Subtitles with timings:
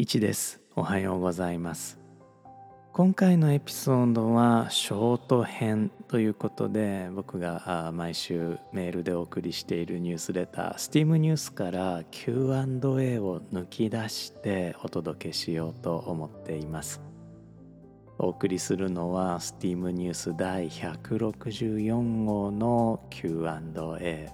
[0.00, 0.60] 1です。
[0.74, 2.00] おはようございます。
[2.92, 17.00] 今回のエピソードはショート編ということで僕が毎週メールでお送りしているニュースレター STEAM ニュースから Q&A を抜き出してお届けしようと思っています。
[18.18, 24.28] お送りするのは STEAM ニュース第164号の Q&A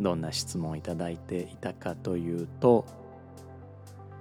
[0.00, 2.97] どんな質問をいただいていたかというと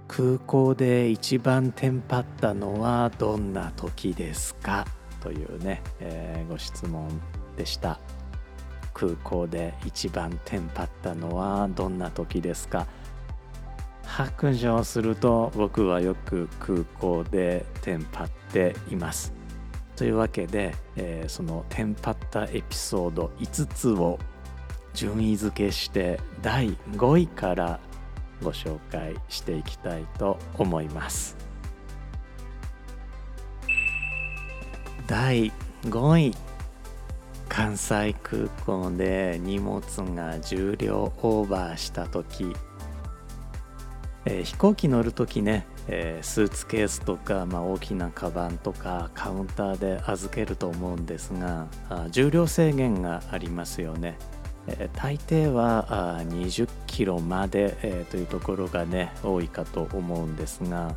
[0.07, 4.85] 空港で一番テンパったのはどんな時ですか？
[5.21, 7.09] というね、えー、ご質問
[7.55, 7.99] でした。
[8.93, 12.87] 空港で一番テンパったのはどんな時ですか？
[14.03, 19.33] 白状すると僕はよく空港でテンパっています。
[19.97, 24.17] というわけで、えー、そのテンパったエピソード5つを
[24.93, 27.79] 順位付けして第5位から
[28.41, 31.35] ご紹介していきたいと思います。
[35.07, 35.51] 第
[35.83, 36.47] 5位。
[37.57, 39.81] 関西空港で荷物
[40.13, 42.53] が重量オーバーした時、
[44.25, 51.67] えー、飛行機乗る時ね、えー、スーツケースとか、まあ、大きなカバンとかカウンターで預けると思うんですが
[52.11, 54.19] 重量制限がありますよね。
[54.67, 60.95] え大抵は20キロまで、えというところがね多いかと思うんですが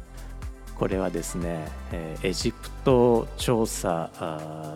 [0.74, 4.10] これはですね、えエジプト調査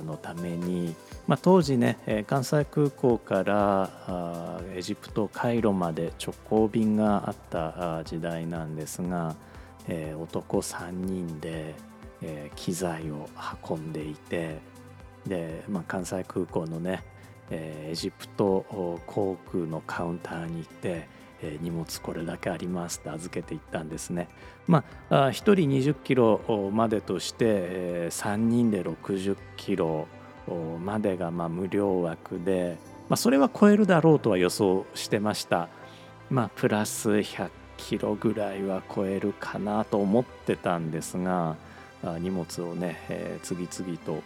[0.06, 0.94] のために、
[1.26, 9.34] まあ、当時ね関西空港からエジプトカイロまで直行便があった時代なんですが、
[9.88, 11.74] え男3人で、
[12.22, 13.28] え機材を
[13.68, 14.58] 運んでいて
[15.26, 17.02] で、まあ、関西空港のね
[17.50, 21.08] えー、エジプト航空のカウンターに行って、
[21.42, 24.28] えー、荷物これだけありますって預けていったんですね。
[24.66, 26.40] まあ1人20キロ
[26.72, 30.06] までとして、えー、3人で60キロ
[30.82, 32.78] までがまあ無料枠で、
[33.08, 35.68] まあ、それは超えるだろうとは予想してました。
[36.30, 41.56] まあプラス100キロぐらいは超えるかなと思ってたんですが
[42.02, 44.22] 荷物をね、えー、次々と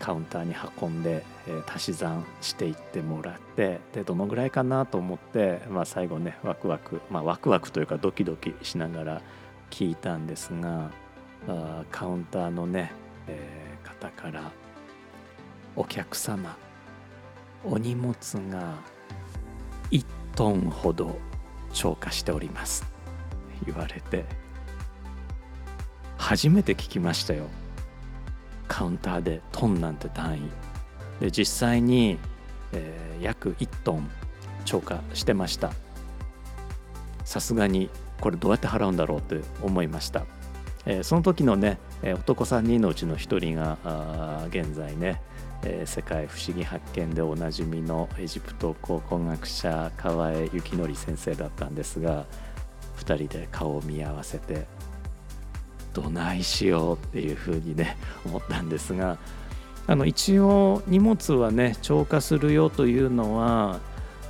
[0.00, 9.22] カウンターに運んで、えー、足し算していってもらってでどのぐらいかなと思って、まあ、最後ねワクワク、まあ、ワクワクというかドキドキしながら
[9.70, 10.90] 聞いたんですが
[11.46, 12.92] あカウンターのね、
[13.28, 14.50] えー、方から
[15.76, 16.56] 「お客様
[17.62, 18.14] お荷物
[18.50, 18.78] が
[19.90, 21.18] 1トンほど
[21.72, 22.84] 超過しております」
[23.66, 24.24] 言われて
[26.16, 27.48] 初めて聞きましたよ。
[28.70, 30.50] カウンターでトンなんて単位。
[31.20, 32.18] で実際に、
[32.72, 34.10] えー、約1トン
[34.64, 35.72] 超過してました。
[37.30, 40.24] さすがにこれどうやって払うんだろうって思いました、
[40.84, 45.22] えー、その時のね男3人のうちの1人が現在ね、
[45.62, 52.24] えー、世界不思議発見でおなじみのエジプト考古学者河江幸則先生だったんですが
[52.98, 54.66] 2人で顔を見合わせて
[55.92, 59.18] どないしようっていうふうにね 思ったんですが
[59.86, 63.80] あの一応荷物はね超過するよというのは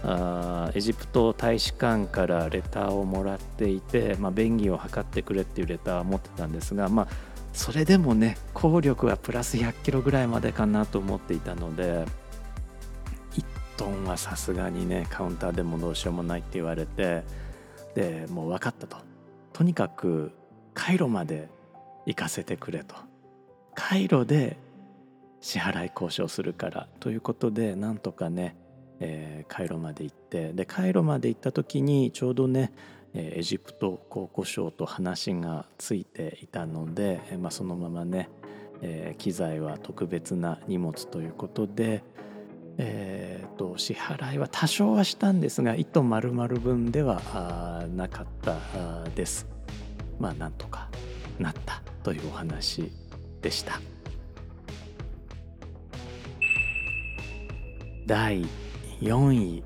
[0.03, 7.09] あエジプト大使館からレターをもらっていて、まあ、便宜を図ってくれっていうレターを持ってたんですが、まあ、
[7.53, 12.07] それでもね効力はプラス100キロぐらいまでかなと思っていたので
[13.35, 13.45] 1
[13.77, 17.23] トンはさすがにねカウンターでもどうしようもないって言われて
[17.95, 18.97] でもう分かったと。
[19.53, 20.33] とにかく
[20.75, 21.49] カイロまで
[22.07, 22.95] 行かせてくれと
[23.75, 24.59] カイロで
[25.41, 28.57] 支払い交渉するからということでなんとかね、
[29.01, 32.73] えー、カイロまで行ってでカイロまで行った時にちょうどね
[33.15, 38.29] エジプト考古省と話がついていたので、まあ、そのままね、
[38.83, 42.05] えー、機材は特別な荷物ということで、
[42.79, 49.49] えーと、支払いは多少はしたんですが1トン丸々分ではなかったです。
[50.21, 50.89] まあなんとか
[51.39, 52.93] なったというお話
[53.43, 53.81] でした。
[58.07, 58.45] 第
[59.01, 59.63] 4位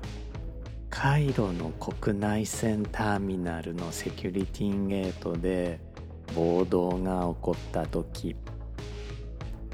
[0.89, 5.79] カイロの国内線ターミナルのセキュリティゲートで
[6.33, 8.35] 暴動が起こった時。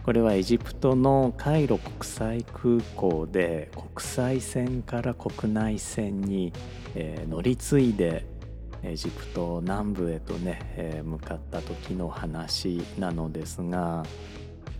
[0.04, 6.51] これはエジプトのカイロ国際空港で国際線から国内線に、
[6.95, 8.25] え、乗り継いで
[8.83, 14.04] エジプト南部へとね、えー、向かった時の話なのですが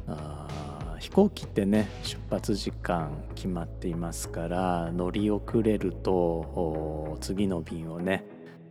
[0.07, 8.24] あ飛行機ってね出発時間決まっていますから乗り遅れると次の便をね、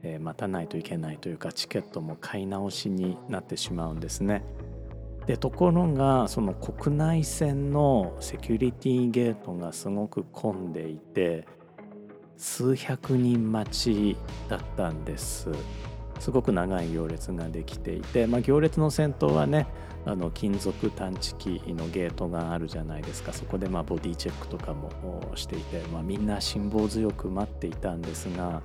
[0.02, 4.44] えー、待たないといけないというかチケットも買い直しになってしまうんですね。
[5.26, 11.46] でところがその国内線のセキュリティゲートがすごく混んでいて
[12.40, 14.16] 数百人待ち
[14.48, 15.50] だったんです。
[16.18, 19.66] すごく長い行列ができていて、まあ、行列の先頭はね
[20.06, 23.34] あの金属探知機のゲートがあるじゃないですか。
[23.34, 24.90] そこでまボディチェックとかも
[25.34, 28.62] していて、まあ、みんな辛抱強く待っていたんですが。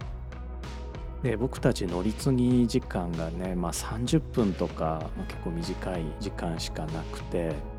[1.21, 7.74] で僕たち乗り継ぎ時間がね、まあ、30分とか、ま、結構短い時間しかなくて。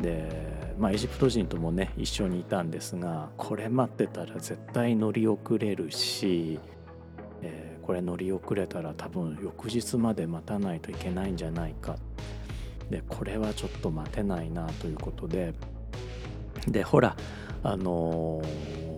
[0.00, 6.58] で、まあ、エジプト人ともね一緒にいたんですがこれ待ってたら絶対乗り遅れるし、
[7.42, 11.96] えー、これ乗り遅れたら多分翌日まで待たないといけないんじゃないか。
[12.90, 15.54] でこれはちょっと待てないなということで。
[16.66, 17.16] でほら
[17.62, 18.89] あのー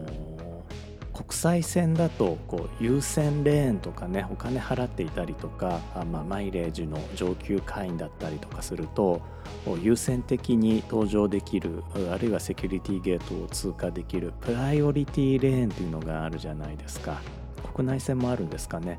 [1.12, 9.20] 国際線だとこう優先レーンとかねお金払っていたりとかあ、まあ、マイレージの上級会員だったりとかすると
[9.80, 17.20] 優先的に搭乗できるあるいはセキュリティゲートを通過できるプライオリティレーンというのがあるじゃないですか。
[17.74, 18.98] 国内線もあるんですかね。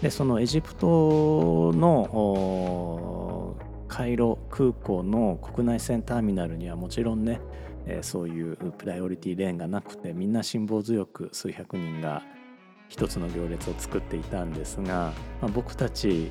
[0.00, 3.56] でそのエジプトの
[3.88, 7.40] カイロ空港の国内線ターミナルにはもちろんね
[7.86, 12.22] えー、そういうプライオリティレーンがなくてみんな辛抱強く数百人が
[12.88, 16.30] 一つの行列を作っていたんですが、まあ、僕たち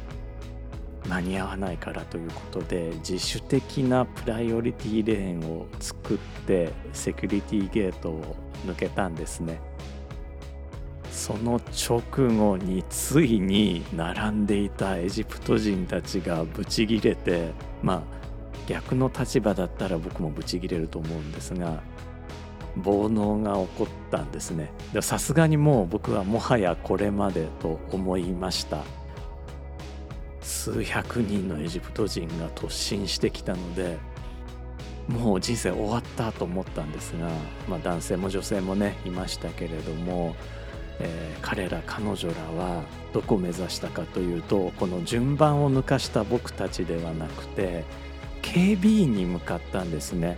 [1.07, 9.59] 間に合わないからということで自主的なプライオリティレーンを作ってセキュリティゲートを抜けたんですね。
[11.11, 12.01] その直
[12.35, 17.51] 後についに並んでいたエジプト人たちがブチギレて
[17.83, 18.20] まあ
[18.71, 21.83] 逆の立場だったら僕もブチギレると思うんですが
[22.77, 24.71] 暴能が起こったんですね。
[25.01, 28.83] さすがにもう僕はもはやこれまでと思いました。
[30.41, 33.97] 数百人のエジプト人が突進してきたので
[35.07, 37.29] もう人生終わったと思ったんですが、
[37.67, 40.35] まあ、男性も女性もねいましたけれども、
[40.99, 42.83] えー、彼ら彼女らは
[43.13, 47.83] どこを目指したかというとこの順番を抜かした僕たちではなくて
[48.41, 50.37] 警備員に向かったんですね。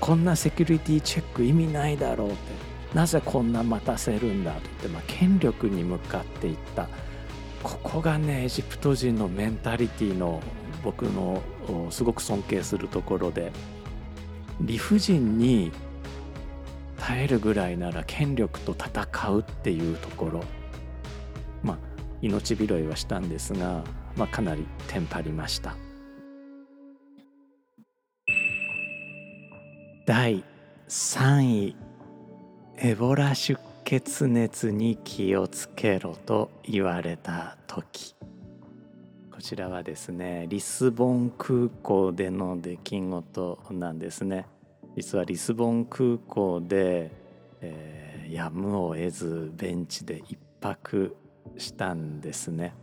[0.00, 2.36] こんなセキュリティチェック意味ないだろうって。
[2.94, 6.88] なぜこんな待たせるんだと言って、まあ、権力に向かっていった。
[7.62, 10.40] ここがねエジプト人のメンタリティの
[10.84, 11.42] 僕の
[11.90, 13.52] すごく尊敬するところで。
[14.60, 15.70] 理不尽に
[16.98, 20.44] 耐えるぐらいなら権力と戦うっていうところ。
[21.62, 21.78] まあ
[22.22, 23.84] 命拾いはしたんですが、
[24.16, 25.76] まあ、かなりテンパりました。
[30.06, 30.44] 第
[30.88, 31.76] 3位
[32.76, 38.14] エボラ出血熱に気をつけろと言われた時。
[39.32, 44.46] こちらはですねリスボン空港での出来事なんですね。
[44.94, 47.10] 実はリスボン空港で、
[47.60, 51.16] えー、やむを得ずベンチで一泊
[51.58, 52.74] したんですね。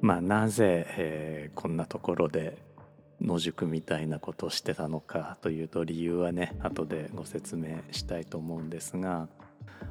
[0.00, 2.67] まあなぜ、えー、こんなところで
[3.20, 9.28] 野宿みたいなことをしてたのかというと理由はね後でご説明したいと思うんですが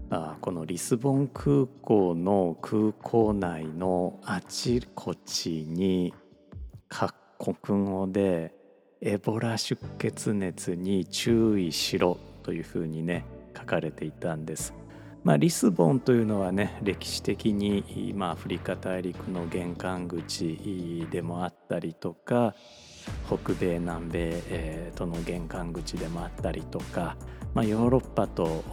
[0.09, 6.13] あこのリスボン空港の空港内のあちこちに
[6.87, 8.53] 各国語で
[9.01, 13.25] エボラ出血熱に注意しろというふうにね
[13.55, 14.73] 書かれていたんです。
[15.23, 22.55] まあ、リスボンというのはね歴史的に、まあ、アフリカ大陸の玄関口でもあったりとか
[23.27, 27.17] 北米南米、えー、との玄関口でもあったりとか、
[27.53, 28.63] まあ、ヨーロッパと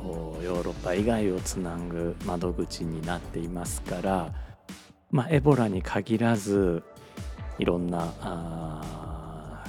[0.42, 4.32] ヨーロッパ以外をつなぐ窓口になっていますから、
[5.10, 6.82] まあ、エボラに限らず
[7.58, 9.64] いろんな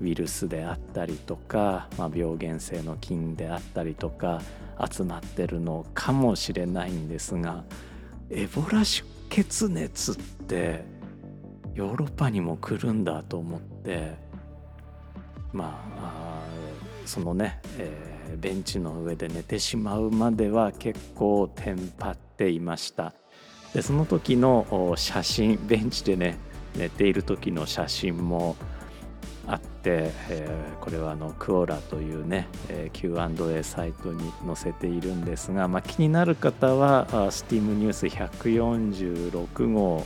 [0.00, 4.42] ウイルスであったりとか、まあ、病原性の菌であったりとか
[4.90, 7.64] 集まってるのかもしれないんですが
[8.30, 10.84] エボラ出血熱って
[11.74, 14.14] ヨーロッパにも来るんだと思って
[15.52, 16.42] まあ
[17.04, 23.12] そのね、えー、ベンチの上で寝てしまうまでは結構テンパっていました。
[23.74, 26.38] でその時の写真ベンチでね
[26.76, 28.56] 寝ている時の写真も
[29.46, 40.04] あって、えー、これはあのクオラというね、えー、Q&A サイトに載せているんですが、まあ、気になる方は STEAM ニュース146号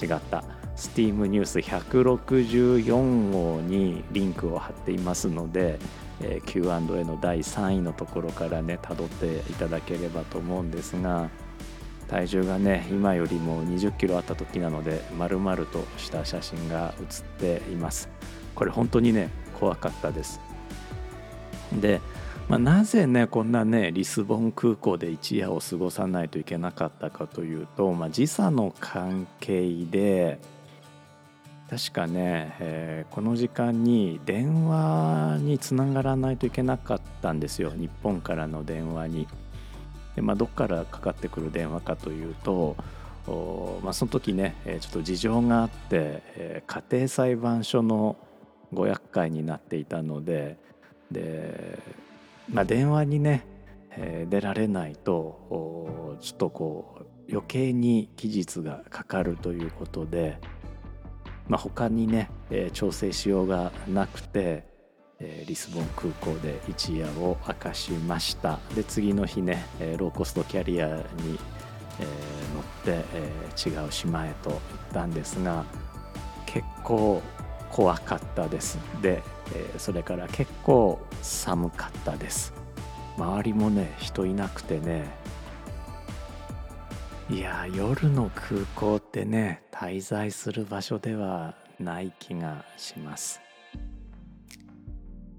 [0.00, 0.61] 違った。
[0.76, 5.78] STEAM ニュース164号にリンクを貼っていますので、
[6.20, 11.28] えー、Q&A の第3位のところからね辿っていただければと思うんですが
[12.08, 18.10] 体重がね今よりも2 0キロあった時なので丸々とした写真が写っています。
[18.54, 20.38] これ本当にね怖かったです。
[21.80, 22.02] で、
[22.48, 30.38] まあ、なぜねこんなねリスボン空港で一夜を過ごさないといけなかったかというと、まあ、時差の関係で
[31.72, 39.28] 確かね、えー、この時間に電話につながらないといけなかったんですよ日本からの電話に。
[40.14, 42.76] でまあ、どっからかかってくる電話かというと
[43.82, 48.18] まあ、その時ねちょっと事情があって、えー、家庭裁判所の
[48.74, 50.58] ご厄介になっていたので
[51.10, 51.78] で、
[52.52, 53.46] まあ、電話にね、
[53.92, 60.38] えー、出られないとちょっとこう余計に期日がかかるということで、
[61.48, 64.64] まあ、他にね、えー、調整しようがなくて、
[65.18, 68.58] えー、リスボン空港で一夜を明かしました。
[68.74, 71.02] で次の日ね、えー、ローコストキャリアに、
[72.00, 72.06] え、
[72.54, 73.30] 乗って、え、
[73.68, 74.60] 違う島へと行っ
[74.92, 75.64] たんですが
[76.46, 77.22] 結構
[77.70, 78.78] 怖かったです。
[79.00, 79.22] で、
[79.54, 82.52] え、それから結構寒かったです。
[83.16, 85.21] 周りもね人いなくてね
[87.32, 93.40] いや夜の空港ってね滞在する場所ではない気がします。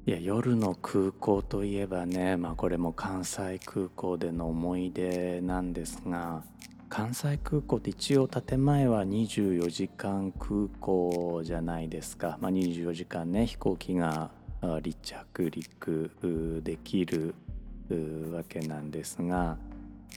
[0.07, 6.41] いや夜の空港といえばねまあこれも関西空港での思い出なんですが
[6.89, 14.31] 関西空港って一応建前は24時間空港じゃないですか、まあ、24時間ね飛行機が
[14.61, 17.35] 離着陸できる
[18.33, 19.59] わけなんですが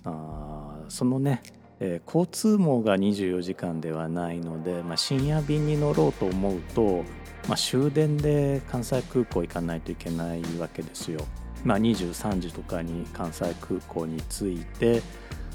[0.05, 1.43] あそのね、
[1.81, 7.05] えー、交通網が24時間ではないので、まあ、深夜便に乗ろうと思うと、
[7.49, 11.21] まあ、終電で関西空港行かないといけないわけですよ。
[11.65, 15.03] まあ、23時とかに関西空港に着いて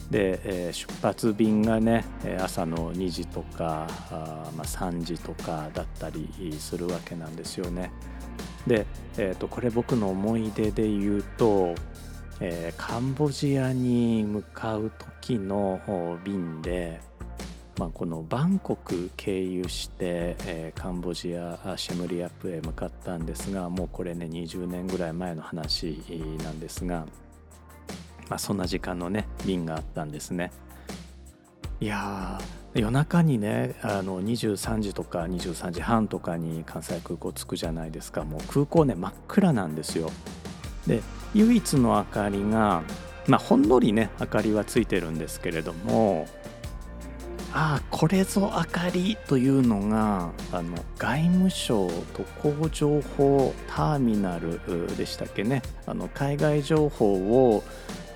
[0.10, 2.04] で、えー、出発便がね
[2.42, 6.28] 朝の2時とかあ、まあ、3時とかだったり
[6.60, 7.92] するわけなんですよね。
[8.68, 8.86] で、
[9.18, 11.74] えーと、これ僕の思い出で言うと、
[12.42, 15.80] えー、カンボジアに向かう時の
[16.24, 17.00] 便で、
[17.78, 26.02] まあ、このバンコク経由して、えー、カンボジアシェムリアップへ向かったんですがもうこれね20年ぐらい前の話
[26.44, 27.06] なんですが。
[28.32, 30.54] まあ、そんな時間のね便があったんですね
[31.82, 32.40] いや
[32.74, 40.10] 夜中にねあの23時とか23時半とかに関西空港着くじゃないですかもう空港ね真っ暗なんですよ
[40.88, 41.02] で
[41.34, 42.84] 唯一の明かりが
[43.28, 46.28] まあほんのりね明かりはついてるんですけれども
[47.54, 54.60] ああこれぞ明かりというのがあの外務省渡航情報ターミナル
[54.96, 55.62] でしたっけね。
[55.86, 57.64] あの海外情報を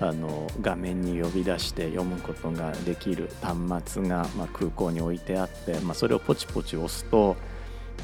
[0.00, 7.36] あの画面に呼び出して読むことができる端末が、まあ、空港に置いてあって、まあ、それをポチポチ押すと、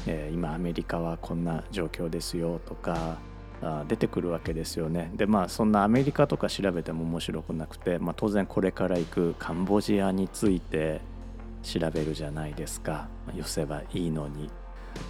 [0.07, 3.19] えー、今アメリカはこんな状況ですよとか
[3.87, 5.11] 出てくるわけですよね。
[5.15, 11.01] でまあそんなアメリカとか調べても面白くなくて、まあ、当然これから行くカンボジアについて
[11.63, 14.49] 調べるじゃないですか、寄せばいいのに。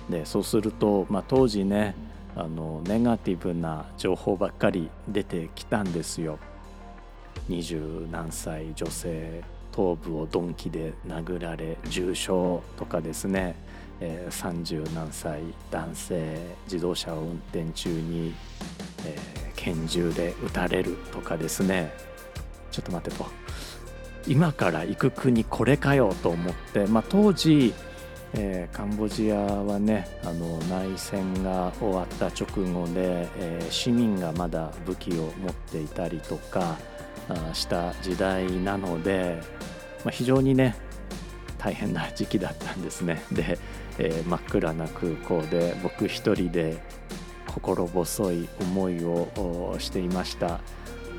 [0.09, 1.95] でそうすると、まあ、当時ね
[2.35, 6.39] あのネガティブな情報ばっかり出てきたんですよ。
[7.49, 12.27] 二十何歳女性頭部を鈍器で殴られ重傷
[12.77, 13.55] とかですね、
[13.99, 18.33] えー、30何歳男性自動車を運転中に、
[19.05, 19.17] え、
[19.55, 21.93] 拳銃で撃たれるとかですね。
[22.71, 23.25] ちょっと待ってと。
[24.27, 27.73] 今から行く国これかよと思って、まあ、当時、
[28.33, 36.77] えー、カンボジアはねあの内戦が終わった直後で、えー、市民がまだ武器を持っていたりとか
[37.53, 39.41] した時代なので、
[40.03, 40.75] まあ、非常にね
[41.57, 43.21] 大変な時期だったんですね。
[43.31, 43.57] で、
[43.99, 46.81] えー、真っ暗な空港で僕一人で
[47.47, 50.61] 心細い思いをしていました。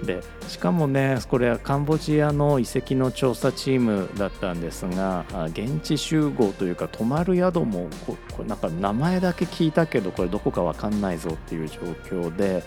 [0.02, 12.62] でしかもねこれはカンボジアの遺跡の調査チームだったんですが現地集合というか泊まる宿もここなんか名前だけ聞いたけどこれどこか分かんないぞっていう状況で、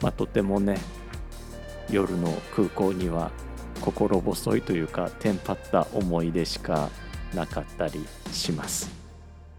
[0.00, 0.78] まあ、とてもね
[1.90, 3.30] 夜の空港には
[3.80, 6.90] 心細いというかテンパった思い出しか
[7.34, 8.97] なかったりします。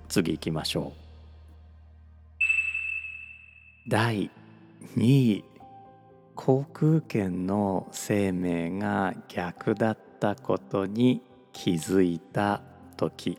[0.10, 0.92] 次行きましょ
[3.88, 3.90] う。
[3.90, 4.30] 第
[4.98, 5.04] 2
[5.36, 5.46] 位。
[6.36, 12.62] 航空券の生命が逆だったことに気づいた
[12.96, 13.38] 時。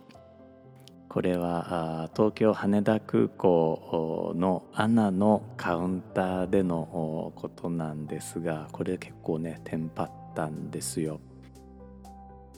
[1.09, 11.21] これは東京羽田空港のアナのカウンターでのことなんですがこれ結構ねテンパったんですよ。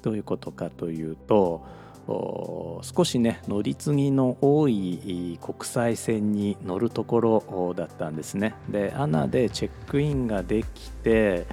[0.02, 1.64] どういうことかというと
[2.06, 8.54] 少しね乗り継ぎの多い国際線に乗るところだったんですね。
[8.68, 11.47] でアナでチェックインができて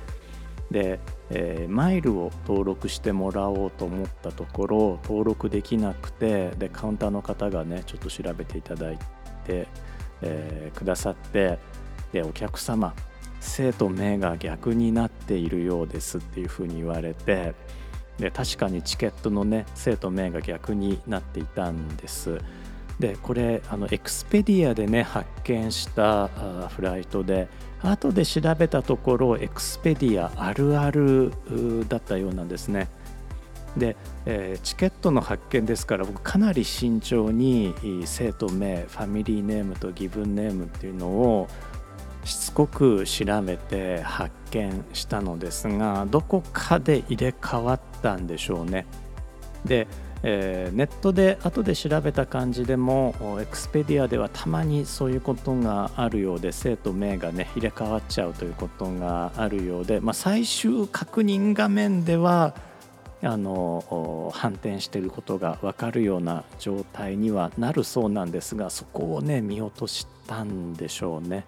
[0.71, 8.97] で、えー、マイルを登録してもらおうと思ったところ登録できなくてでカウンターの方がねちょっと調べていただい
[9.45, 9.67] て、
[10.21, 11.59] えー、くださって
[12.11, 12.93] でお客様
[13.39, 17.55] 生と目が逆になっているようですっていうふうに言われて
[18.19, 22.39] で確かにチケットのね姓と名が逆になっていたんです。
[22.99, 26.27] でこれあのエクスペディアでね発券した
[26.67, 27.47] フライトで
[27.81, 31.31] 後で調べたところエクスペディアあるある
[31.87, 32.89] だったようなんですね。
[33.77, 33.95] で、
[34.25, 37.73] えー、チケットの発券ですから僕かなり慎重に
[38.05, 41.47] 姓と名ファミリーネームとギブンネームっていうのを
[42.25, 48.85] しつこく調べて発券したのですがどこかで入れ替わったんでしょうね。
[49.65, 49.87] で、
[50.23, 62.53] えー、ネットで後で調べた感じでもエクスペディアではたまにそういうことがあるようで生と名がね入れ替わっちゃうということがあるようで、まあ、最終確認画面では
[63.21, 71.45] あの反転していることが分かるような状態にはなるそうなんですがそこをね見落としたんでしょうね。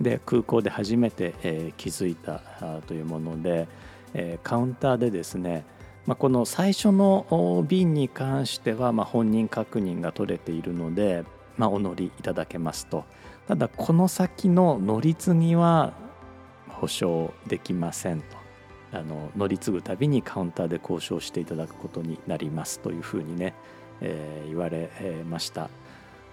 [0.00, 2.40] で空港で初めて、えー、気づいた
[2.86, 3.68] というもので、
[4.14, 5.64] えー、カウンターでですね、
[6.06, 11.24] まあ、この最初の便に関しては、まあ、本人確認が取れているので、
[11.56, 13.04] まあ、お乗りいただけますと
[13.48, 15.92] ただこの先の乗り継ぎは
[16.68, 18.36] 保証できませんと
[18.92, 23.54] あの乗り継ぐたびにカウンターで交渉していただくことになりますというふうにね、
[24.00, 24.90] えー、言われ
[25.28, 25.70] ました。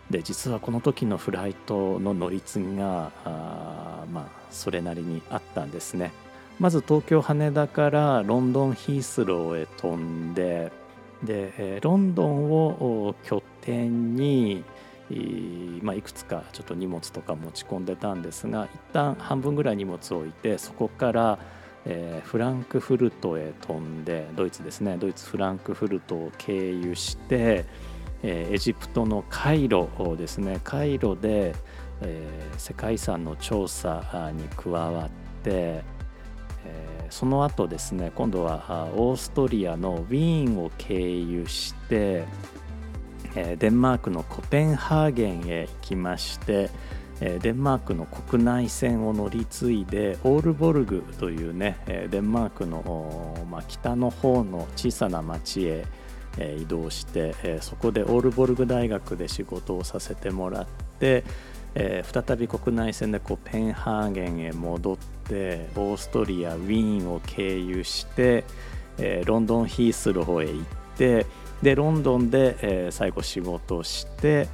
[0.09, 6.11] で実はこの時のフライトの乗り継ぎがあまあそれなりにあったんですね。
[6.59, 10.71] まず東京羽田からロンドンヒースローへ飛んで
[11.23, 14.63] でロンドンを拠点に
[15.81, 21.39] まあ、いくつかちょっと荷物とか持ち込んでたんですが一旦半分ぐらい荷物を置いてそこから、
[21.85, 24.97] えー、フランクフルトへ飛んでドイツですね。
[24.97, 27.65] ドイツフランクフルトを経由して
[28.23, 31.53] えエジプトのカイロですねカイロで、
[32.01, 35.09] え、世界遺産の調査に加わっ
[35.43, 35.83] て、
[36.65, 42.23] え、その後ですね今度はオーストリアのウィーンを経由して、
[43.35, 46.71] え、デンマークのコペンハーゲンへ行きまして
[47.19, 51.77] デンマークの国内線を乗り継いでオールボルグというね
[52.09, 55.85] デンマークの、ま、北の方の小さな町へ
[56.37, 60.65] え移動して、えそこでオールボルグ大学で仕事をさせてもらっ
[60.99, 61.23] て、
[61.75, 68.43] え再び国内線でコペンハーゲンへ戻ってオーストリアウィーンを経由して、
[68.97, 70.65] えロンドンヒースローへ行っ
[70.97, 71.25] て
[71.61, 74.47] でロンドンで、え最後仕事をして、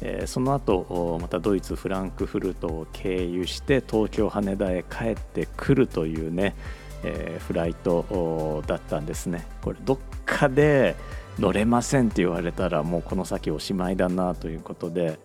[0.00, 6.54] えその後またドイツフランクフルトを経由して東京羽田へ帰ってくるというね、
[7.02, 9.46] えフライトだったんですね。
[9.62, 10.96] これどっかで
[11.38, 15.18] 乗れませんって言われたらもうこの先おしまいだなということで、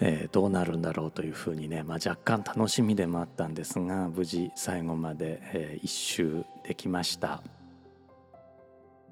[0.00, 7.42] えー、どうなるんだろうというふうにね、まあ、若干楽しみでもあったんですが無事最後まで、えー、一周できました。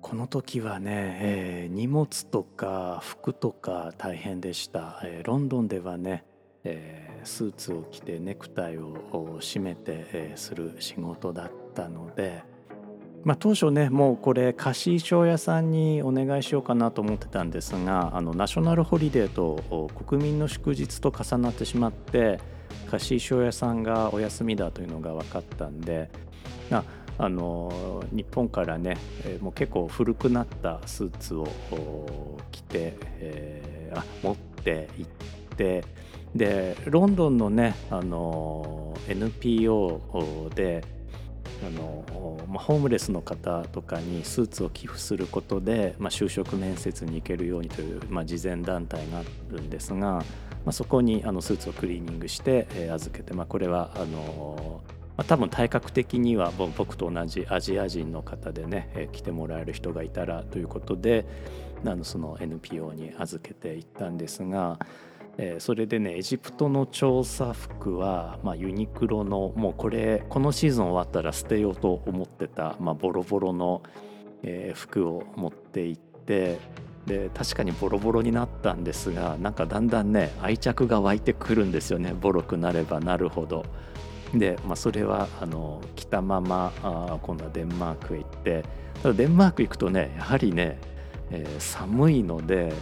[0.03, 6.25] この時はね、えー、荷物とか服とか大変でした、えー、ロンドンではね、
[6.65, 8.97] えー、スーツを着てネクタイを
[9.41, 12.43] 締めて、えー、する仕事だったので
[13.25, 22.41] まあ、当初ねもうこれ貸衣装屋さんにお願いしようかなと思ってたんですがあのナショナルホリデーと国民の祝日と重なってしまって
[22.91, 26.11] 貸衣装屋さんがお休みだというのが分かったんで
[26.71, 26.83] あ
[27.19, 28.97] あの日本からね
[29.41, 31.47] もう結構古くなったスーツを
[32.51, 35.11] 着て、えー、あ持って行っ
[35.57, 35.85] て
[36.35, 40.83] でロンドンのねあの NPO で
[41.67, 42.05] あの、
[42.49, 50.25] まあ、ホームレスの方とかにスーツを寄付することで、まあ、就職面接に行けるようにという、まあ、慈善団体があるんですが、ま
[50.67, 54.83] あ、そこにあのスーツをクリーニングして、えー、預けて、まあ、これはあの
[55.15, 61.27] まあ、多分体格的には僕と同じアジア人の方でね、えー、来てもらえる人がいたらということで
[61.85, 64.79] あのその NPO に預けていったんですが。
[65.39, 73.83] えー、それでねエジプトの調査服は、まあ、ユニクロのもうこれこのシーズン終わったら捨てようと思ってた、まあ、ボロボロの、
[74.43, 76.59] えー、服を持って行って
[77.07, 83.65] で確かにボロボロになったんですがなんかだんだんね愛着が湧いてくるんですよねボロくなればなるほど。
[84.35, 88.65] で、まあ、それはあの着たままあ今度はデンマークへ行って
[89.15, 90.79] デンマーク行くとねやはりね、
[91.31, 92.73] えー、寒いので、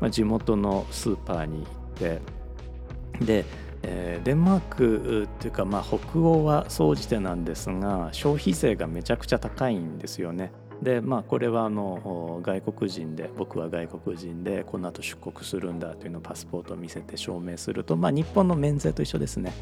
[0.00, 3.24] まあ、地元のスーパーに行って。
[3.24, 3.44] で、
[3.82, 10.52] えー、デンマークっていうか、まあ、北欧は総じてなんですが消費税がめちゃくちゃ高いんですよね。
[10.82, 19.52] でまあこれはあの外国人で僕は外国人でこの後出国するんだというのをパスポートを見せて証明すると、まあ、日本の免税と一緒ですね、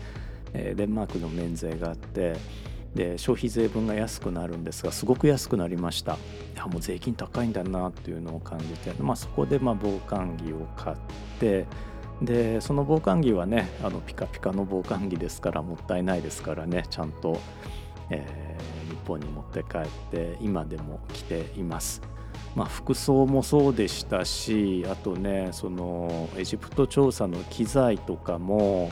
[0.53, 2.37] えー、デンマークの免税があって
[2.95, 6.15] で消費税分が安くなるんですがすごく安くなりました。
[6.15, 6.17] い
[6.57, 10.97] やもう税金高いんだなっていうのを感じて、まあ、そこでまあ防寒着を買っ
[11.39, 11.67] て
[12.23, 17.39] でその防寒着はねあのピカピカの防寒着ですからもったいないですからねちゃんと、
[18.11, 22.03] えー、日本に持って帰って今でも着ています。
[22.55, 28.91] まあ、服装もそうでしたしあとねそのエジプト調査の機材とかも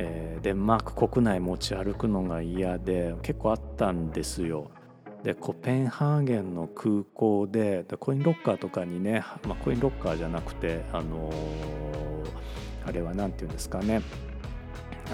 [0.00, 4.70] えー、デンマーク国内持ち歩くのが嫌で結構あったんですよ。
[5.22, 14.02] でコペンハーゲンの空港でコインロッカーとかにね、まあ、コインロッカーじゃなくてあのー、あれは何て言うんですかね。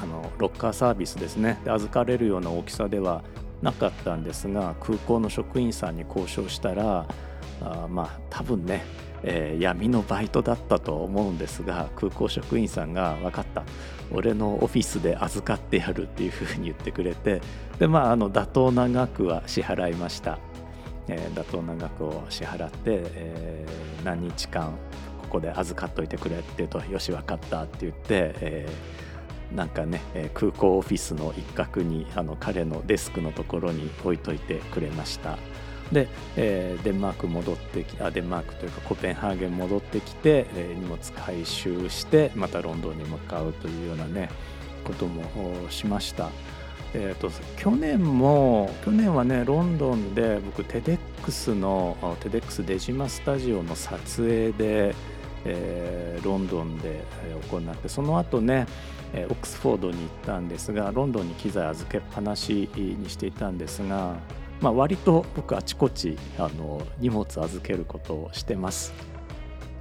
[0.02, 1.60] あのロッカーサービスですね。
[1.64, 3.22] で預かれるような大きさでは
[3.62, 7.06] なかったんですが空港の職員さんに交渉したら
[7.62, 8.82] あまあ多分ね
[9.26, 13.62] えー、闇のバイトだったと思うんですが空港職員さんが分かった。
[14.12, 17.40] 俺のオフィスで預かってやるっていうふうに言ってくれて
[17.78, 20.38] でまああの妥当な額は支払いました、
[21.08, 24.76] えー、妥当な額を支払って、えー、何日間
[25.22, 30.00] ここで預かっといてくれって言うとよし分かったって言って、えー、なんかね
[30.34, 35.36] 空港オフィスの一角にあの彼のデスクのところに置いといてくれました。
[35.92, 44.30] で、えー、デンマーク戻ってきあデンマークというかコペンハーゲン戻ってきて、えー、荷物回収してまたロンドンに向かうというようなね
[44.84, 45.24] ことも
[45.70, 46.30] しました。
[46.94, 54.94] えーと、去年も去年はねロンドンで僕テデックスのテデックスデジマスタジオの撮影で、
[55.44, 57.02] えー、ロンドンで
[57.50, 58.66] 行ってその後ね
[59.12, 64.16] オックスフォードに行ったんですがロンドンに機材預けっぱなしにしていたんですが
[64.60, 68.94] まあ、割と僕あちこちあの荷物預けることをしてます。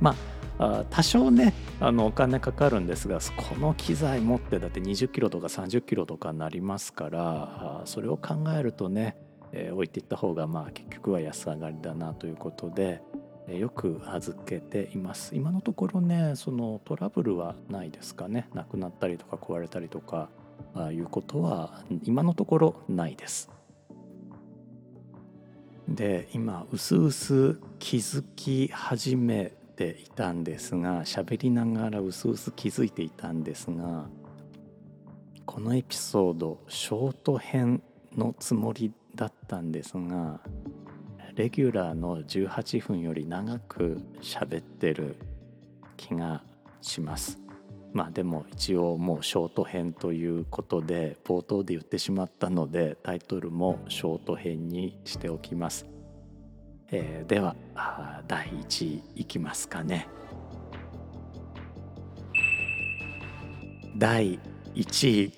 [0.01, 9.17] まあ多少ねあのお金かかるんですがこの機材持ってだって20キロとか30キロとかなりますからそれを考えるとね、
[9.51, 13.01] えー、置いていった方がまあ結局は安上がりだなということで、
[13.47, 20.29] えー、よく預けています今のところねそのトラブルはないですかねなくなったりとか壊れたりとか
[20.75, 23.49] あいうことは今のところないです。
[25.87, 34.05] で今うすうす気づき始めていたんですが喋りながらうすうす気づいていたんですが
[35.45, 37.81] このエピソードショート編
[38.15, 40.39] のつもりだったんですが
[41.35, 45.15] レギュラーの18分より長く喋ってる
[45.97, 46.43] 気が
[46.81, 47.39] します。
[47.91, 55.85] まあでも一応もうショート編ということで冒頭で言ってしまったのでタイトルもショート編にしておきます、
[56.95, 57.55] えー、では
[58.27, 60.07] 第1位いきますかね。
[63.97, 64.39] 第
[64.75, 65.33] 1位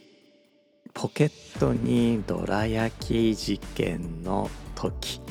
[0.93, 5.21] ポケットにどら焼き事件の時。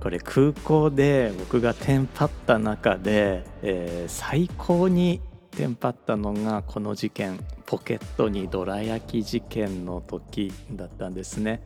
[0.00, 7.40] これ空港で僕がテンパった中で、えー、最高にテンパったのがこの事件。
[7.66, 11.60] ポケットにどら焼き事件の時だったんですね。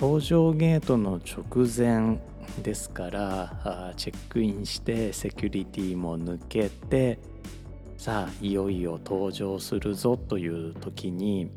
[0.00, 2.20] 搭乗ゲートの直前
[2.62, 7.18] ですからチェックインしてセキュリティも抜けて
[7.98, 11.50] さあいよいよ登場するぞという時に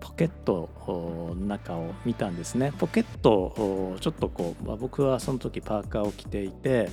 [0.00, 2.72] ポケットの中を見たんですね。
[2.78, 6.88] ポケットちょっとこう、まあ、僕はその時パーカーを着ていて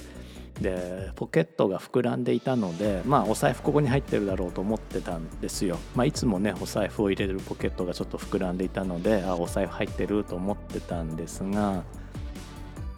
[0.62, 11.84] でポケットが膨らんでいたのでまあお財布ここに入ってるだろうと思ってたんですよ、まあ、いつもねお財布を入れるポケットがちょっと膨らんでいたのであお財布入ってると思ってたんですが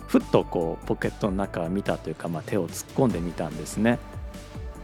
[0.07, 3.97] ふっとこうポケットの中を見たというか、まあ、手を突っ込んでみたんですね、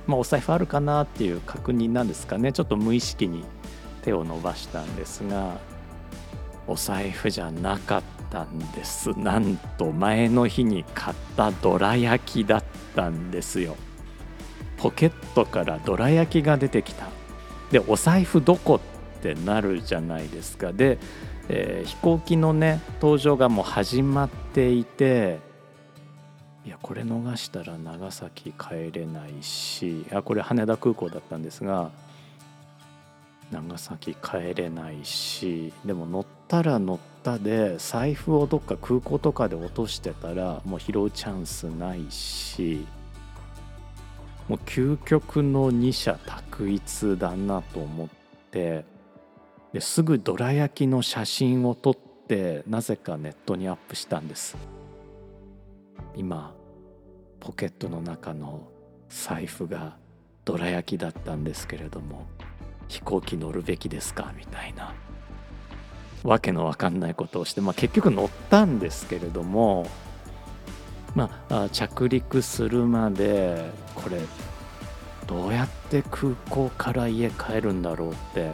[0.07, 2.51] まあ、お財布あるかなっていう確認なんですかね。
[2.51, 3.45] ちょっと無意識に
[4.01, 5.59] 手を伸ばしたんですが
[6.65, 8.18] お財布じゃなかった。
[8.29, 9.17] たんです。
[9.17, 12.63] なんと前の日に買ったどら焼きだっ
[12.95, 13.75] たんですよ。
[14.77, 17.07] ポケットからどら焼きが出てきた。
[17.71, 20.71] でお財布どこってなるじゃないですか。
[20.71, 20.97] で、
[21.49, 25.39] えー、飛行機のね登場がもう始まっていて
[26.65, 31.89] いやこれ逃したら長崎帰れないしあこれ羽田空港だったんですが
[33.51, 42.87] 長崎帰れないしでも乗ってったら乗ったで財布をどっか空港とかで落としてたらもう拾うチャンスないし
[44.47, 48.07] もう究極の二者択一だなと思っ
[48.49, 48.83] て
[49.73, 54.57] ですぐどら焼きの写真を撮ってなぜかネットにアップしたんです。
[56.15, 56.55] 今
[57.39, 58.67] ポケットの中の
[59.07, 59.97] 財布が
[60.45, 62.25] どら焼きだったんですけれども
[62.87, 64.33] 飛行機乗るべきですか？
[64.35, 64.95] みたいな。
[66.23, 69.87] わけのわかんないことをして、まあ、結局乗ったんですけれども、
[71.15, 74.19] まあ、着陸するまでこれ
[75.27, 78.51] どうやって空港から家帰るんだろうって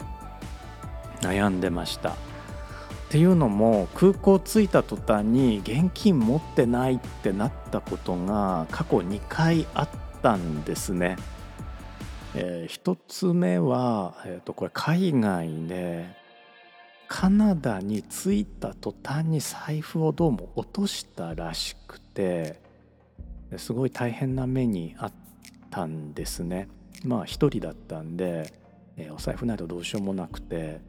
[1.20, 2.10] 悩んでました。
[2.10, 9.88] っていうのも空港着いた途端に現金持ってないってなったことが過去2回あっ
[10.22, 11.16] たんですね。
[12.34, 16.06] えー、つ目は、えー、とこれ海外で
[17.08, 22.60] カナダに着いた途端に財布をどうも落としたらしくて
[23.56, 25.12] すごい大変な目にあっ
[25.70, 26.68] たんですね。
[27.04, 28.52] まあ一人だったんで、
[29.12, 30.80] お財布ないとどうしようもなくて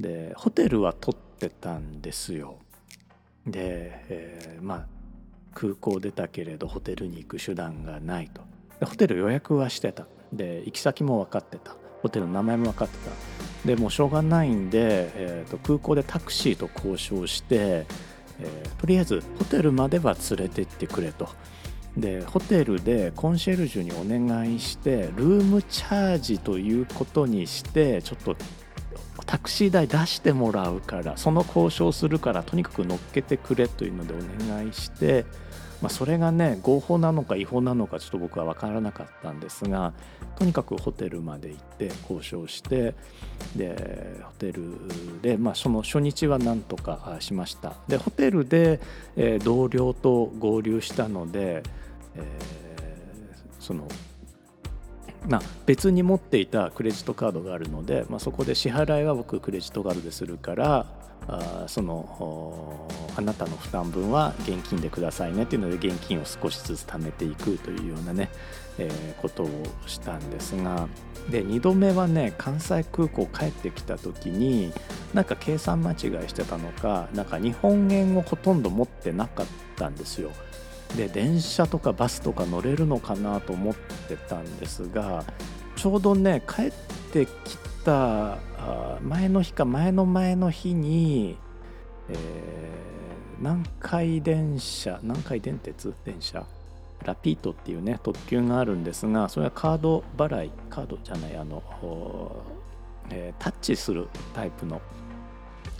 [0.00, 2.58] でホテルは取ってたんですよ。
[3.46, 4.86] で、えー、まあ
[5.54, 8.40] 空港出たけれどホテルに行く手段がないと。
[8.86, 10.06] ホテル予約はしてた。
[10.32, 13.32] で行き先も分かってたホテルの名前も分かってた。
[13.66, 17.86] でもうしょうがないんで、えーと、空港でタクシーと交渉して、
[18.40, 21.28] えー、とりあえずホテルまでは連れてってくれと。
[21.96, 28.34] でホテルでコンシェルジュにお願いしてルームチャージということにしてちょっと
[29.26, 35.26] タクシー代出してもらうからその交渉するからとにかく乗っけてくれというのでお願いして
[35.82, 39.92] まあ、それがね合法なのか違法なのかちょっと僕は分からなかったんですが
[40.36, 42.94] とにかくホテルまで行って交渉して
[43.56, 44.62] でホテル
[45.20, 47.74] で、まあ、その初日はなんとかしました。
[47.88, 48.80] でホテルで、
[49.16, 51.62] えー、同僚と合流したので、
[52.14, 52.24] えー、
[53.58, 53.88] その
[55.28, 60.86] まあ、別に持っていたクレジットカードがあるので、まあ、そこで支払いは僕クレジットカードでするから
[61.28, 68.30] あそのあなたの負担分は現金でくださいねっていうので現金を少しずつ貯めていくというようなね、
[68.78, 69.48] えー、ことを
[69.86, 70.88] したんですが
[71.30, 74.72] で2度目はね関西空港帰ってきた時に
[75.14, 80.32] なんか計算間違いしてたのかなんか日本円をほとんど持ってなかったんですよ。
[80.96, 85.24] で電車とかバスとか乗れるのかなと思ってたんですが
[85.74, 86.72] ちょうどね帰っ
[87.12, 88.38] てきてた
[89.02, 91.36] 前の日か前の前の日に、
[92.08, 92.16] えー、
[93.38, 96.46] 南海電車南海電鉄電車
[97.04, 101.62] ラピートっていうね特急があるんですがそれはカード払いカードじゃないあの、
[103.10, 104.80] えー、タッチするタイプの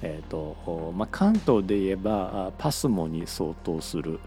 [0.03, 4.19] えーとまあ、関東で言えばパスモに相当する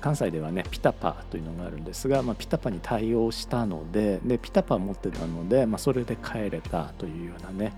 [0.00, 7.74] 関西ではねピタパというのがあるんですが、まあ、ピタパに対応したのででピタパ持ってたので、まあ、それで帰れたというようなね、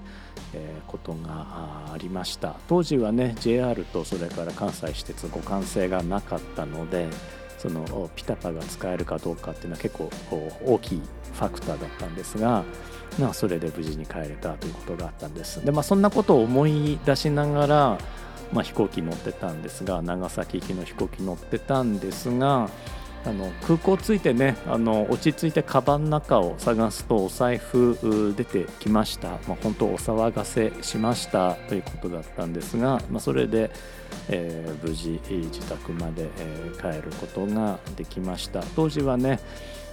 [0.53, 2.55] えー、ことがありました。
[2.69, 7.09] 当時はね JR とそれから関西私鉄互換性がなかったので
[7.59, 10.11] そのピタパが使えるかどうかっていうのは結構
[10.65, 12.65] 大きいファクターだったんですが、
[13.19, 15.65] まあ、それで無事に帰れたということがあったんです。
[15.65, 17.99] で、まあ、そんなことを思い出しながら
[18.53, 22.71] まあ、飛行機乗ってたんですが長崎行きの飛行機乗ってたんですが
[23.27, 31.55] あの空港着いてねあの落ち着いてカバンの中を探すとお財布出てきました、まあ、本当お騒がせしました。
[31.55, 33.71] ということだったんですが、まあ、それで、
[34.29, 38.63] えー、無事自宅まで、えー、帰ることができました。
[38.77, 39.41] 当時はね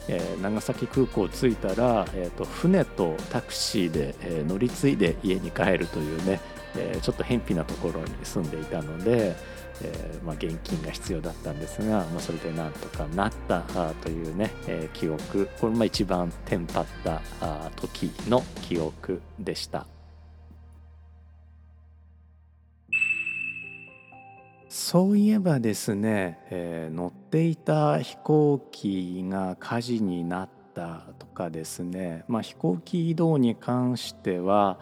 [0.07, 6.39] えー、長崎空港着いたら、えーと、船とタクシーで、えー、乗り継いで家に帰るというね、
[6.75, 9.35] えー、ちょっと偏僻なところに住んでいたので、
[9.83, 13.61] え、まあ、現金が必要だったんですが、まあ、それでなんとかなった
[14.01, 17.21] というね、え記憶これま一番テンパった
[17.75, 19.87] 時の記憶でした。
[24.73, 34.79] そういえばですね、えー、乗っていた飛行機が火事になったとかですね、まあ、飛行機移動に関しては、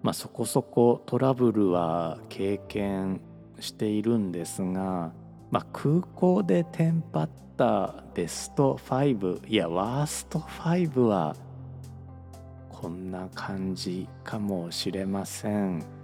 [0.00, 3.20] まあ、そこそこトラブルは経験
[3.60, 5.12] しているんですが、
[5.50, 11.36] まあ、空港でテンパったベスト5いやワースト5は
[12.70, 16.01] こんな感じかもしれません。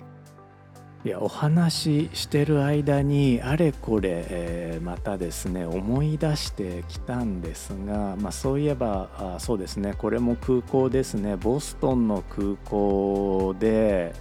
[1.05, 11.37] いやお話ししてる間にあれこれ、えー、またですね思い出してきたんですが、まあ、そういえばあそうですねこれも空港ですね。
[11.37, 14.13] ボストンの空港で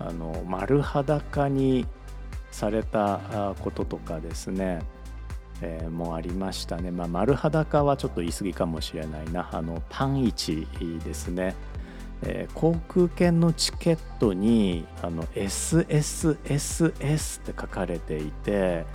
[0.00, 1.86] あの丸裸に
[2.50, 4.82] されたこととかですね、
[5.62, 9.48] えー、もありましたね、まあ、丸裸はちょっと言い過ぎかもしれないな。
[9.52, 10.66] あのパン市
[11.04, 11.54] ですね、
[12.26, 16.86] えー、航空券のチケットにあの SSSS
[17.40, 18.86] って書かれていて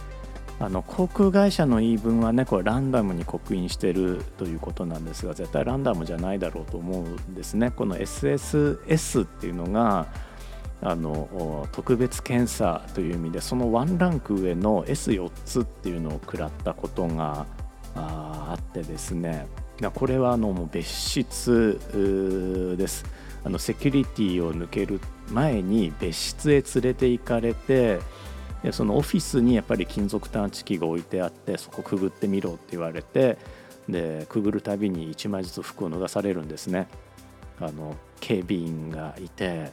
[0.60, 7.72] あの航空会社の言い分はねこれランダムに刻印してるということなんですが絶対ランダムじゃないだろうと思うんですね。
[7.72, 10.08] この SSS っていうのが
[10.82, 17.46] あの特別検査という意味でそのワンランク上の S4 つっていうのを食らったことが
[17.96, 19.48] あってですね。
[19.94, 23.06] これはあのもう別室です。
[23.44, 25.00] あのセキュリティを抜ける
[25.32, 28.00] 前に別室へ連れて行かれて
[28.64, 33.38] でそのオフィスにやっぱり金属探知機が置いてあってそこくぐってみろって言われて
[33.88, 36.88] でくぐるたびに1枚ずつ服を脱がされるんですね。
[37.60, 39.72] あの警備員がいて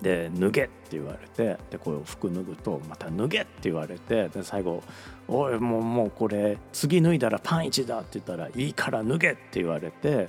[0.00, 4.82] で脱げって言われてでこう服脱ぐとまた脱げって言われてで最後
[5.28, 10.28] 「おいもうもうこれ次脱いだらパンイチだ」って言ったら「いいから脱げ」って言われて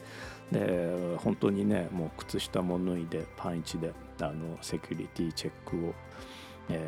[0.51, 5.93] で本当にねもう靴下も脱いでパンイチであのセキュリティチェックを、
[6.69, 6.79] え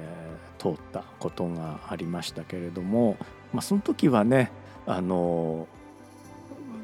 [0.57, 3.17] ー、通ったことがありましたけれども、
[3.53, 4.51] まあ、その時はね
[4.85, 5.67] あの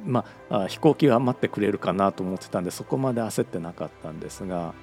[0.06, 4.74] まあ、飛行機が待ってくれるかなと思ってたんでそこまで焦ってなかったんですが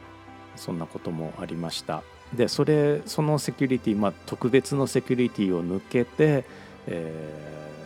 [0.56, 2.02] そんなこともありました。
[2.34, 6.44] でそれそのセキュリティ、まあ、特別のセキュリティを抜けて、
[6.86, 7.85] え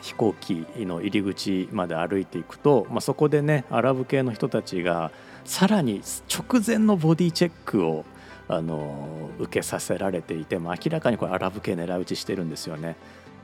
[0.00, 5.10] 飛行機の入り口まで歩いていくと、まあ、そこでねアラブ系の人たちが
[5.44, 8.04] さらに直前のボディチェックを
[8.48, 12.96] あの受けさせられていて、まあ、明らかにこれアラブ系狙い撃ちしてるんですよね。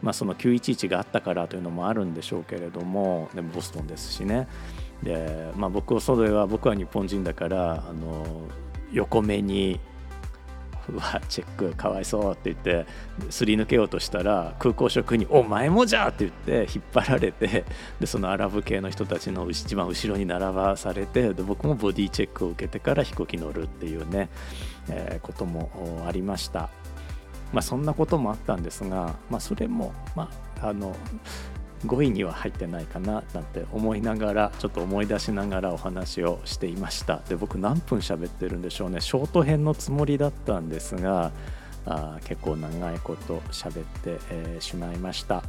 [0.03, 4.47] まあ、その911があったからというのもあるんでしょうけれどもでもボストンですしね
[5.03, 8.43] で、まあ、僕それは僕は日本人だからあの
[8.93, 9.81] 横目に
[10.89, 12.87] うわチェックかわいそうって言って
[13.31, 17.65] すり抜けようとしたら空港職員に「お前もじゃ!」って言って引っ張られて
[18.01, 24.29] でそのアラブ系の人たちの一番後ろに並ばされてで僕もボディチェックを受けてから飛行機乗るっていうね、
[24.89, 26.69] えー、こともありました。
[27.53, 30.29] まあ、そんなこともあったんですが、まあ、それも、ま
[30.61, 30.97] あ、あの
[31.87, 37.21] 5位には入ってないかななんて思いながらちょっと思い出しながらお話をしていました。
[37.29, 39.01] で僕何分喋ってるんでしょうね。
[39.01, 41.33] ショート編のつもりだったんですが
[41.87, 45.43] あ結構長いこと喋って、えー、しまいました。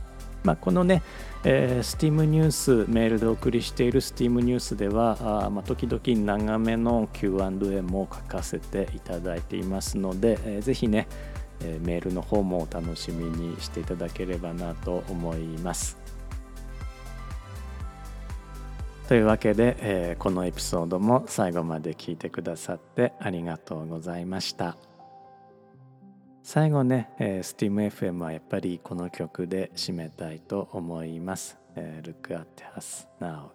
[0.43, 1.01] まあ、このね、
[1.43, 11.07] えー、STEAM ニュースメールでお送りしている STEAM ニュースではあ、まあ、時々長めの Q&A も書かせていただいていますので、えー、ぜひね、
[11.81, 16.04] メールの方もお楽しみにしていただければなと思います。
[19.07, 24.77] というわけで、えー、このエピソードも最後まで聞いてくださってありがとうございました。
[26.45, 33.54] 最後ね、えー、SteamFM はやっぱりこの曲で締めたいと思います、えー、Look at us now